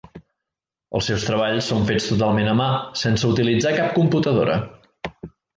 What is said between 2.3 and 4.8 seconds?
a mà, sense utilitzar cap computadora.